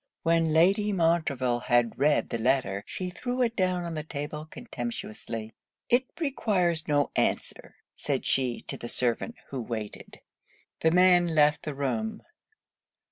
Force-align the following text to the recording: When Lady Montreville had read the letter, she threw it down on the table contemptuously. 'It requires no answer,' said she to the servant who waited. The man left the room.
When 0.23 0.51
Lady 0.51 0.91
Montreville 0.91 1.59
had 1.59 1.99
read 1.99 2.29
the 2.31 2.39
letter, 2.39 2.83
she 2.87 3.11
threw 3.11 3.43
it 3.43 3.55
down 3.55 3.83
on 3.83 3.93
the 3.93 4.01
table 4.01 4.45
contemptuously. 4.47 5.53
'It 5.91 6.05
requires 6.19 6.87
no 6.87 7.11
answer,' 7.15 7.75
said 7.95 8.25
she 8.25 8.61
to 8.61 8.77
the 8.77 8.89
servant 8.89 9.35
who 9.49 9.61
waited. 9.61 10.19
The 10.79 10.89
man 10.89 11.27
left 11.27 11.61
the 11.61 11.75
room. 11.75 12.23